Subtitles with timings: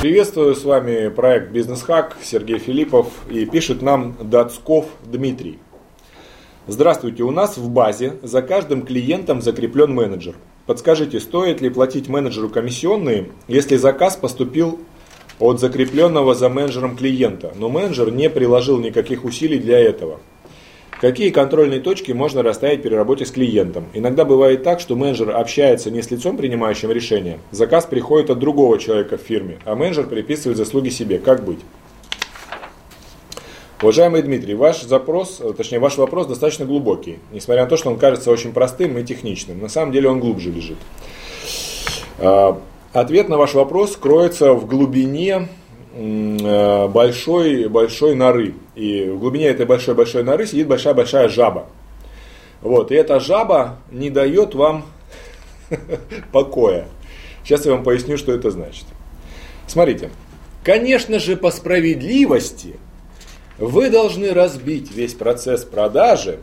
[0.00, 5.58] Приветствую, с вами проект Бизнес Хак, Сергей Филиппов и пишет нам Дацков Дмитрий.
[6.68, 10.36] Здравствуйте, у нас в базе за каждым клиентом закреплен менеджер.
[10.66, 14.78] Подскажите, стоит ли платить менеджеру комиссионные, если заказ поступил
[15.40, 20.20] от закрепленного за менеджером клиента, но менеджер не приложил никаких усилий для этого?
[21.00, 23.86] Какие контрольные точки можно расставить при работе с клиентом?
[23.94, 27.38] Иногда бывает так, что менеджер общается не с лицом, принимающим решение.
[27.52, 31.18] Заказ приходит от другого человека в фирме, а менеджер приписывает заслуги себе.
[31.18, 31.60] Как быть?
[33.80, 38.32] Уважаемый Дмитрий, ваш запрос, точнее ваш вопрос достаточно глубокий, несмотря на то, что он кажется
[38.32, 39.60] очень простым и техничным.
[39.60, 40.78] На самом деле он глубже лежит.
[42.18, 42.60] А,
[42.92, 45.67] ответ на ваш вопрос кроется в глубине Э,
[45.98, 48.54] большой, большой норы.
[48.76, 51.66] И в глубине этой большой-большой норы сидит большая-большая жаба.
[52.60, 54.86] Вот, и эта жаба не дает вам
[56.32, 56.86] покоя.
[57.42, 58.84] Сейчас я вам поясню, что это значит.
[59.66, 60.10] Смотрите,
[60.62, 62.76] конечно же, по справедливости
[63.58, 66.38] вы должны разбить весь процесс продажи,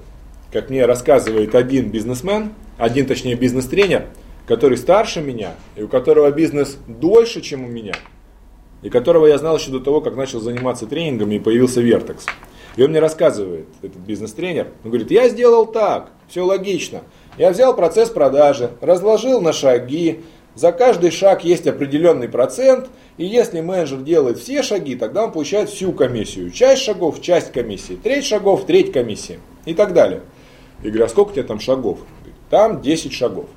[0.52, 4.08] как мне рассказывает один бизнесмен, один, точнее, бизнес-тренер,
[4.48, 7.94] который старше меня и у которого бизнес дольше, чем у меня–
[8.86, 12.20] и которого я знал еще до того, как начал заниматься тренингами и появился Vertex.
[12.76, 17.02] И он мне рассказывает, этот бизнес-тренер, он говорит, я сделал так, все логично.
[17.36, 20.22] Я взял процесс продажи, разложил на шаги,
[20.54, 25.72] за каждый шаг есть определенный процент, и если менеджер делает все шаги, тогда он получает
[25.72, 26.52] всю комиссию.
[26.52, 30.22] Часть шагов, часть комиссии, треть шагов, треть комиссии и так далее.
[30.84, 32.02] Я говорю, а сколько у тебя там шагов?
[32.52, 33.48] Там 10 шагов.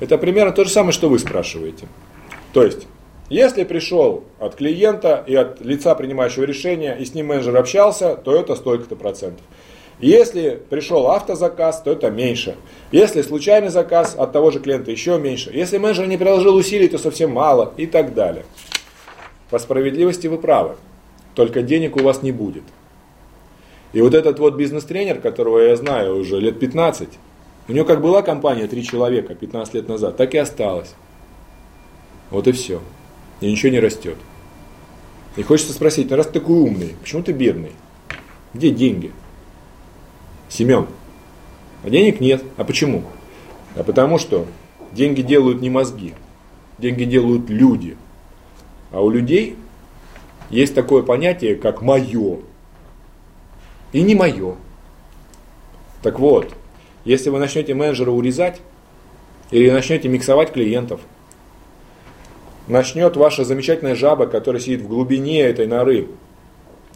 [0.00, 1.86] Это примерно то же самое, что вы спрашиваете.
[2.52, 2.88] То есть,
[3.30, 8.34] если пришел от клиента и от лица, принимающего решения, и с ним менеджер общался, то
[8.34, 9.46] это столько-то процентов.
[10.00, 12.56] Если пришел автозаказ, то это меньше.
[12.90, 15.50] Если случайный заказ от того же клиента, еще меньше.
[15.54, 18.44] Если менеджер не приложил усилий, то совсем мало и так далее.
[19.48, 20.74] По справедливости вы правы.
[21.36, 22.64] Только денег у вас не будет.
[23.92, 27.08] И вот этот вот бизнес-тренер, которого я знаю уже лет 15,
[27.68, 30.94] у него как была компания три человека 15 лет назад, так и осталось.
[32.30, 32.80] Вот и все
[33.40, 34.16] и ничего не растет.
[35.36, 37.72] И хочется спросить, ну раз ты такой умный, почему ты бедный?
[38.52, 39.12] Где деньги?
[40.48, 40.86] Семен.
[41.84, 42.42] А денег нет.
[42.56, 43.04] А почему?
[43.76, 44.46] А потому что
[44.92, 46.14] деньги делают не мозги.
[46.78, 47.96] Деньги делают люди.
[48.90, 49.56] А у людей
[50.50, 52.40] есть такое понятие, как мое.
[53.92, 54.56] И не мое.
[56.02, 56.52] Так вот,
[57.04, 58.60] если вы начнете менеджера урезать,
[59.50, 61.00] или начнете миксовать клиентов,
[62.70, 66.08] начнет ваша замечательная жаба, которая сидит в глубине этой норы,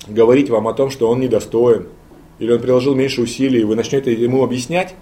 [0.06, 1.88] говорить вам о том, что он недостоин,
[2.38, 4.94] или он приложил меньше усилий, и вы начнете ему объяснять,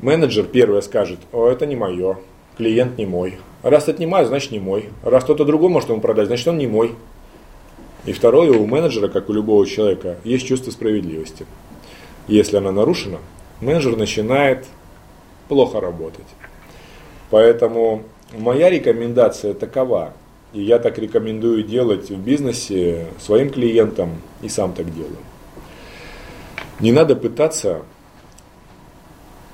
[0.00, 2.18] менеджер первое скажет, о, это не мое,
[2.56, 3.38] клиент не мой.
[3.62, 4.90] Раз мой, значит не мой.
[5.02, 6.92] Раз кто-то другой может ему продать, значит он не мой.
[8.04, 11.46] И второе, у менеджера, как у любого человека, есть чувство справедливости.
[12.28, 13.18] Если она нарушена,
[13.60, 14.66] менеджер начинает
[15.48, 16.26] плохо работать.
[17.30, 18.02] Поэтому
[18.36, 20.12] Моя рекомендация такова,
[20.52, 25.18] и я так рекомендую делать в бизнесе своим клиентам, и сам так делаю.
[26.80, 27.82] Не надо пытаться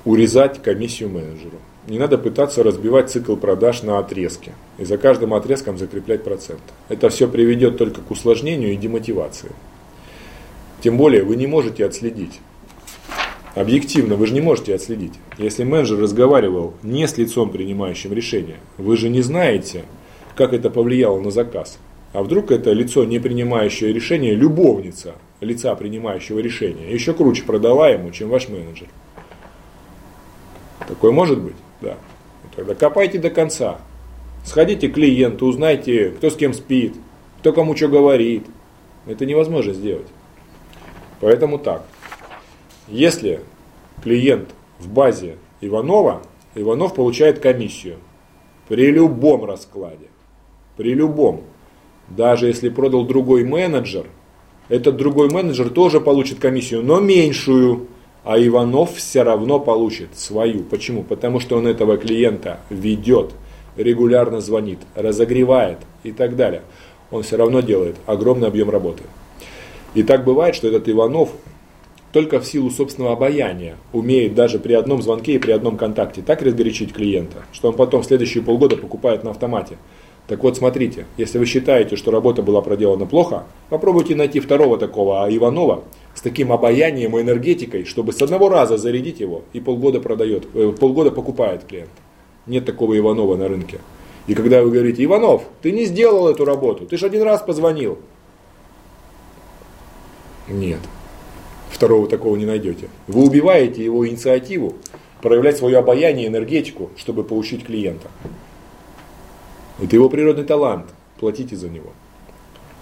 [0.03, 1.59] урезать комиссию менеджеру.
[1.87, 6.61] Не надо пытаться разбивать цикл продаж на отрезки и за каждым отрезком закреплять процент.
[6.89, 9.51] Это все приведет только к усложнению и демотивации.
[10.81, 12.39] Тем более вы не можете отследить,
[13.55, 15.13] Объективно вы же не можете отследить.
[15.37, 19.83] Если менеджер разговаривал не с лицом, принимающим решение, вы же не знаете,
[20.35, 21.77] как это повлияло на заказ.
[22.13, 28.11] А вдруг это лицо, не принимающее решение, любовница лица, принимающего решение, еще круче продала ему,
[28.11, 28.87] чем ваш менеджер.
[30.87, 31.55] Такое может быть?
[31.81, 31.97] Да.
[32.55, 33.79] Тогда копайте до конца.
[34.45, 36.95] Сходите к клиенту, узнайте, кто с кем спит,
[37.39, 38.45] кто кому что говорит.
[39.07, 40.07] Это невозможно сделать.
[41.19, 41.85] Поэтому так.
[42.91, 43.39] Если
[44.03, 46.23] клиент в базе Иванова,
[46.55, 47.95] Иванов получает комиссию
[48.67, 50.09] при любом раскладе.
[50.75, 51.43] При любом.
[52.09, 54.07] Даже если продал другой менеджер,
[54.67, 57.87] этот другой менеджер тоже получит комиссию, но меньшую.
[58.25, 60.63] А Иванов все равно получит свою.
[60.63, 61.03] Почему?
[61.03, 63.31] Потому что он этого клиента ведет,
[63.77, 66.61] регулярно звонит, разогревает и так далее.
[67.09, 69.03] Он все равно делает огромный объем работы.
[69.95, 71.31] И так бывает, что этот Иванов
[72.11, 76.41] только в силу собственного обаяния умеет даже при одном звонке и при одном контакте так
[76.41, 79.77] разгорячить клиента, что он потом в следующие полгода покупает на автомате.
[80.27, 85.25] Так вот, смотрите, если вы считаете, что работа была проделана плохо, попробуйте найти второго такого,
[85.25, 89.99] а Иванова, с таким обаянием и энергетикой, чтобы с одного раза зарядить его и полгода
[89.99, 91.89] продает, э, полгода покупает клиент.
[92.45, 93.79] Нет такого Иванова на рынке.
[94.27, 97.97] И когда вы говорите, Иванов, ты не сделал эту работу, ты же один раз позвонил.
[100.47, 100.79] Нет,
[101.71, 102.89] второго такого не найдете.
[103.07, 104.75] Вы убиваете его инициативу,
[105.21, 108.09] проявлять свое обаяние, энергетику, чтобы получить клиента.
[109.81, 110.87] Это его природный талант,
[111.19, 111.91] платите за него.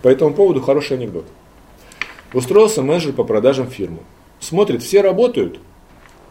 [0.01, 1.25] По этому поводу хороший анекдот.
[2.33, 3.99] Устроился менеджер по продажам в фирму.
[4.39, 5.59] Смотрит, все работают,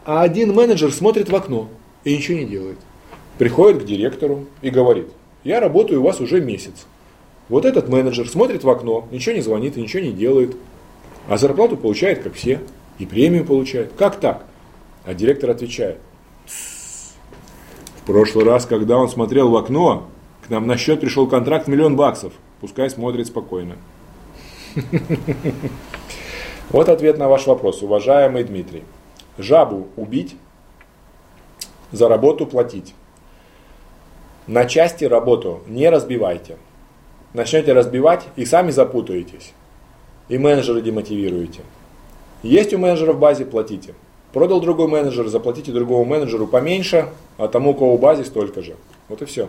[0.04, 1.68] а один менеджер смотрит в окно
[2.04, 2.78] и ничего не делает.
[3.36, 5.08] Приходит к директору и говорит,
[5.44, 6.86] я работаю у вас уже месяц.
[7.48, 10.56] Вот этот менеджер смотрит в окно, ничего не звонит и ничего не делает,
[11.28, 12.60] а зарплату получает, как все,
[12.98, 13.92] и премию получает.
[13.96, 14.44] Как так?
[15.04, 15.98] А директор отвечает,
[16.46, 20.08] в прошлый раз, когда он смотрел в окно,
[20.44, 22.32] к нам на счет пришел контракт в миллион баксов.
[22.60, 23.76] Пускай смотрит спокойно.
[26.70, 28.84] Вот ответ на ваш вопрос, уважаемый Дмитрий.
[29.38, 30.36] Жабу убить,
[31.92, 32.94] за работу платить.
[34.46, 36.58] На части работу не разбивайте.
[37.32, 39.54] Начнете разбивать и сами запутаетесь.
[40.28, 41.60] И менеджера демотивируете.
[42.42, 43.94] Есть у менеджера в базе, платите.
[44.32, 47.08] Продал другой менеджер, заплатите другому менеджеру поменьше,
[47.38, 48.76] а тому, у кого в базе, столько же.
[49.08, 49.48] Вот и все.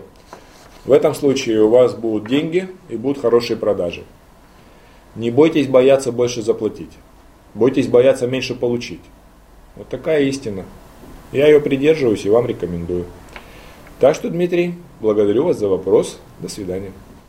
[0.86, 4.04] В этом случае у вас будут деньги и будут хорошие продажи.
[5.16, 6.92] Не бойтесь бояться больше заплатить.
[7.54, 9.02] Бойтесь бояться меньше получить.
[9.76, 10.66] Вот такая истина.
[11.32, 13.06] Я ее придерживаюсь и вам рекомендую.
[14.00, 16.20] Так что, Дмитрий, благодарю вас за вопрос.
[16.40, 16.92] До свидания.